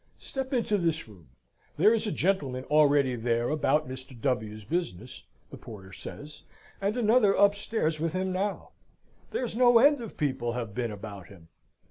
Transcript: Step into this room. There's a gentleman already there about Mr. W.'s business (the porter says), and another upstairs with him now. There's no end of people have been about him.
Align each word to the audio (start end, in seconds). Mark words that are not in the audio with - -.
Step 0.17 0.51
into 0.51 0.79
this 0.79 1.07
room. 1.07 1.29
There's 1.77 2.07
a 2.07 2.11
gentleman 2.11 2.63
already 2.71 3.15
there 3.15 3.49
about 3.49 3.87
Mr. 3.87 4.19
W.'s 4.19 4.65
business 4.65 5.27
(the 5.51 5.57
porter 5.57 5.93
says), 5.93 6.41
and 6.81 6.97
another 6.97 7.33
upstairs 7.33 7.99
with 7.99 8.13
him 8.13 8.31
now. 8.31 8.71
There's 9.29 9.55
no 9.55 9.77
end 9.77 10.01
of 10.01 10.17
people 10.17 10.53
have 10.53 10.73
been 10.73 10.89
about 10.91 11.27
him. 11.27 11.49